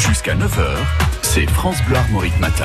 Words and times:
Jusqu'à 0.00 0.34
9h, 0.34 0.78
c'est 1.20 1.48
France 1.50 1.76
Bleu 1.86 1.96
Armorique 1.96 2.38
Matin. 2.40 2.64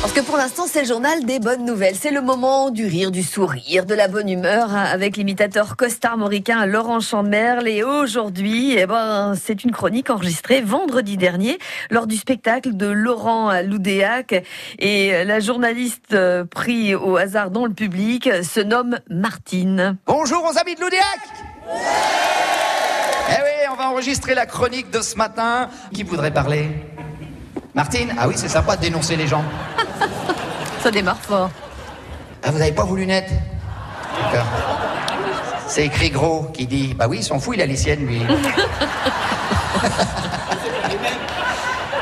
Parce 0.00 0.12
que 0.12 0.20
pour 0.20 0.36
l'instant, 0.36 0.66
c'est 0.68 0.82
le 0.82 0.86
journal 0.86 1.24
des 1.24 1.40
bonnes 1.40 1.64
nouvelles. 1.64 1.96
C'est 1.96 2.12
le 2.12 2.20
moment 2.20 2.70
du 2.70 2.86
rire, 2.86 3.10
du 3.10 3.24
sourire, 3.24 3.84
de 3.84 3.94
la 3.94 4.06
bonne 4.06 4.28
humeur 4.28 4.72
hein, 4.72 4.84
avec 4.84 5.16
l'imitateur 5.16 5.76
costard-mauricain 5.76 6.64
Laurent 6.64 7.00
Chamberle. 7.00 7.66
Et 7.66 7.82
aujourd'hui, 7.82 8.76
eh 8.78 8.86
ben, 8.86 9.34
c'est 9.34 9.64
une 9.64 9.72
chronique 9.72 10.08
enregistrée 10.08 10.60
vendredi 10.60 11.16
dernier 11.16 11.58
lors 11.90 12.06
du 12.06 12.16
spectacle 12.16 12.76
de 12.76 12.86
Laurent 12.86 13.60
Loudéac. 13.62 14.44
Et 14.78 15.24
la 15.24 15.40
journaliste 15.40 16.12
euh, 16.12 16.44
pris 16.44 16.94
au 16.94 17.16
hasard 17.16 17.50
dans 17.50 17.66
le 17.66 17.74
public 17.74 18.30
se 18.44 18.60
nomme 18.60 19.00
Martine. 19.10 19.96
Bonjour 20.06 20.44
aux 20.44 20.56
amis 20.58 20.76
de 20.76 20.80
Loudéac 20.80 21.18
va 23.86 23.92
enregistrer 23.92 24.34
la 24.34 24.46
chronique 24.46 24.90
de 24.90 25.00
ce 25.00 25.16
matin. 25.16 25.68
Qui 25.92 26.02
voudrait 26.02 26.32
parler? 26.32 26.70
Martine? 27.74 28.14
Ah 28.18 28.26
oui, 28.28 28.34
c'est 28.36 28.48
sympa 28.48 28.76
de 28.76 28.82
dénoncer 28.82 29.16
les 29.16 29.26
gens. 29.26 29.44
Ça 30.82 30.90
démarre 30.90 31.18
fort. 31.20 31.50
Ah, 32.42 32.50
vous 32.50 32.58
n'avez 32.58 32.72
pas 32.72 32.84
vos 32.84 32.96
lunettes? 32.96 33.30
D'accord. 34.22 34.46
C'est 35.68 35.86
écrit 35.86 36.10
gros 36.10 36.44
qui 36.54 36.66
dit 36.66 36.94
Bah 36.94 37.06
oui, 37.08 37.18
il 37.18 37.24
s'en 37.24 37.38
fout, 37.38 37.56
il 37.56 37.62
a 37.62 37.66
les 37.66 37.76
siennes, 37.76 38.06
lui. 38.06 38.22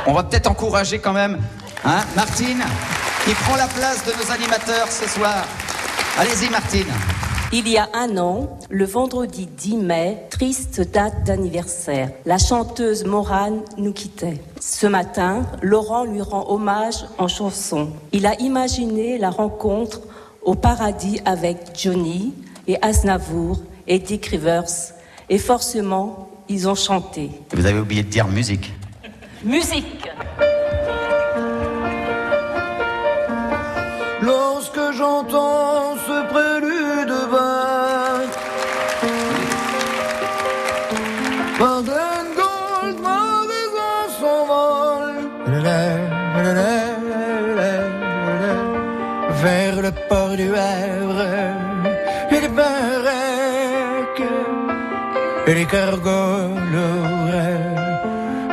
On 0.07 0.13
va 0.13 0.23
peut-être 0.23 0.51
encourager 0.51 0.99
quand 0.99 1.15
même, 1.15 1.41
hein, 1.85 2.01
Martine, 2.15 2.63
qui 3.25 3.33
prend 3.35 3.57
la 3.57 3.67
place 3.69 4.05
de 4.05 4.13
nos 4.13 4.31
animateurs 4.31 4.89
ce 4.91 5.09
soir. 5.09 5.47
Allez-y, 6.19 6.51
Martine. 6.51 6.93
Il 7.57 7.69
y 7.69 7.79
a 7.79 7.89
un 7.95 8.17
an, 8.17 8.59
le 8.69 8.85
vendredi 8.85 9.47
10 9.47 9.77
mai, 9.77 10.19
triste 10.29 10.81
date 10.81 11.23
d'anniversaire, 11.23 12.11
la 12.27 12.37
chanteuse 12.37 13.05
Morane 13.05 13.61
nous 13.79 13.93
quittait. 13.93 14.41
Ce 14.61 14.89
matin, 14.89 15.47
Laurent 15.63 16.03
lui 16.03 16.21
rend 16.21 16.51
hommage 16.51 17.05
en 17.17 17.29
chanson. 17.29 17.93
Il 18.11 18.27
a 18.27 18.35
imaginé 18.41 19.19
la 19.19 19.31
rencontre 19.31 20.01
au 20.43 20.57
paradis 20.57 21.21
avec 21.25 21.59
Johnny 21.81 22.35
et 22.67 22.77
Aznavour 22.83 23.63
et 23.87 24.01
Dick 24.01 24.27
Rivers. 24.27 24.65
Et 25.29 25.39
forcément, 25.39 26.31
ils 26.49 26.69
ont 26.69 26.75
chanté. 26.75 27.31
Vous 27.53 27.67
avez 27.67 27.79
oublié 27.79 28.03
de 28.03 28.09
dire 28.09 28.27
musique. 28.27 28.73
Musique 29.45 30.09
Lorsque 34.21 34.93
j'entends 34.97 35.95
ce 36.05 36.33
prélude 36.33 36.84
Baden 41.59 42.27
Gold, 42.39 42.99
ma 43.01 43.21
raison 43.53 43.95
s'envole. 44.19 45.25
Vers 49.43 49.77
le 49.83 49.91
port 50.09 50.35
du 50.37 50.49
Havre 50.55 51.75
les 52.41 52.49
baraques 52.49 54.33
Et 55.47 55.55
les 55.55 55.67
cargols 55.67 56.81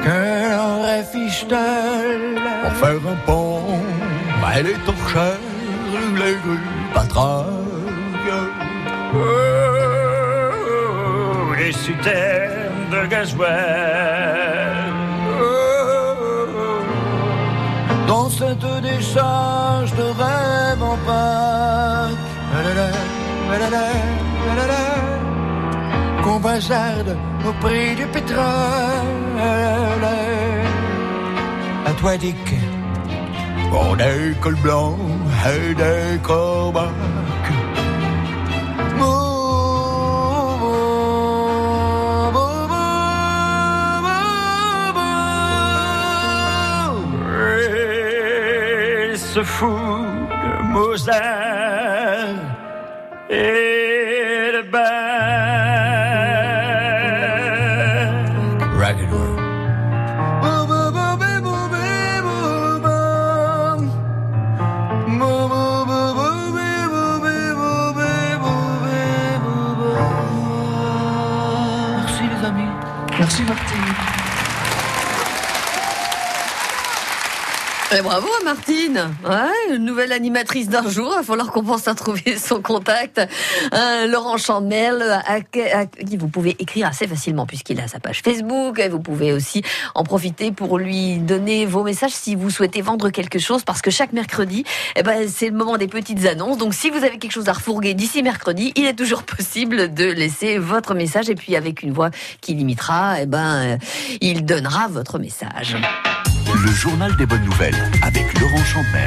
Que 0.05 0.19
l'on 0.51 1.03
fichtel 1.11 2.21
Pour 2.63 2.73
faire 2.81 3.03
un 3.13 3.19
pont 3.25 3.79
Elle 4.55 4.67
est 4.67 4.83
torchère 4.85 5.39
Les 6.15 6.35
rues 6.43 6.67
patraques. 6.93 7.47
Oh, 9.13 9.17
Les 11.57 11.71
citernes 11.71 12.60
de 12.91 13.01
Dans 18.07 18.29
cette 18.29 18.67
décharge 18.81 19.91
de 19.95 20.07
rêve 20.21 20.83
en 20.83 20.97
Pâques 21.07 22.31
Qu'on 26.23 26.39
bazarde 26.39 27.17
au 27.47 27.53
prix 27.63 27.95
du 27.95 28.05
pétrole. 28.07 29.39
À 31.85 31.91
toi 31.99 32.17
Dick. 32.17 32.55
On 33.71 33.97
est 33.97 34.39
col 34.41 34.55
blanc 34.55 34.97
et 35.47 35.73
des 35.73 36.19
corbacs 36.21 37.60
se 49.33 49.43
fout 49.43 49.69
de 49.69 50.63
Mozart 50.73 51.15
et 53.29 54.51
de 54.55 54.61
Bach. 54.69 54.81
Ragged 58.77 59.09
Merci 71.97 72.23
les 72.31 72.45
amis. 72.45 72.71
Merci 73.17 73.43
Martine. 73.43 74.10
Et 77.93 78.01
bravo 78.01 78.27
à 78.39 78.43
Martine, 78.45 79.13
ouais, 79.25 79.75
une 79.75 79.83
nouvelle 79.83 80.13
animatrice 80.13 80.69
d'un 80.69 80.89
jour. 80.89 81.11
Il 81.11 81.17
va 81.17 81.23
falloir 81.23 81.51
qu'on 81.51 81.63
pense 81.63 81.89
à 81.89 81.93
trouver 81.93 82.37
son 82.37 82.61
contact. 82.61 83.19
Euh, 83.73 84.07
Laurent 84.07 84.37
Chamel, 84.37 85.01
à, 85.01 85.23
à 85.33 85.85
qui 85.85 86.15
vous 86.15 86.29
pouvez 86.29 86.55
écrire 86.59 86.87
assez 86.87 87.05
facilement 87.05 87.45
puisqu'il 87.45 87.81
a 87.81 87.89
sa 87.89 87.99
page 87.99 88.21
Facebook. 88.23 88.79
Et 88.79 88.87
vous 88.87 89.01
pouvez 89.01 89.33
aussi 89.33 89.61
en 89.93 90.05
profiter 90.05 90.53
pour 90.53 90.77
lui 90.77 91.17
donner 91.17 91.65
vos 91.65 91.83
messages 91.83 92.13
si 92.13 92.35
vous 92.35 92.49
souhaitez 92.49 92.81
vendre 92.81 93.09
quelque 93.09 93.39
chose, 93.39 93.63
parce 93.63 93.81
que 93.81 93.91
chaque 93.91 94.13
mercredi, 94.13 94.63
eh 94.95 95.03
ben, 95.03 95.27
c'est 95.27 95.49
le 95.49 95.57
moment 95.57 95.77
des 95.77 95.89
petites 95.89 96.25
annonces. 96.25 96.57
Donc, 96.57 96.73
si 96.73 96.89
vous 96.89 97.03
avez 97.03 97.17
quelque 97.17 97.33
chose 97.33 97.49
à 97.49 97.53
refourguer 97.53 97.93
d'ici 97.93 98.23
mercredi, 98.23 98.71
il 98.77 98.85
est 98.85 98.93
toujours 98.97 99.23
possible 99.23 99.93
de 99.93 100.05
laisser 100.05 100.59
votre 100.59 100.93
message 100.93 101.29
et 101.29 101.35
puis 101.35 101.57
avec 101.57 101.83
une 101.83 101.91
voix 101.91 102.09
qui 102.39 102.53
limitera, 102.53 103.21
eh 103.21 103.25
ben, 103.25 103.73
euh, 103.73 103.77
il 104.21 104.45
donnera 104.45 104.87
votre 104.87 105.19
message. 105.19 105.75
Le 106.49 106.71
journal 106.71 107.15
des 107.15 107.25
bonnes 107.25 107.43
nouvelles 107.43 107.75
avec 108.01 108.39
Laurent 108.39 108.63
Champmer. 108.63 108.99